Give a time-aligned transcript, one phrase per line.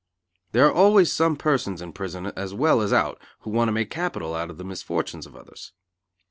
[0.51, 3.91] There are always some persons in prison as well as out who want to make
[3.91, 5.73] capital out of the misfortunes of others.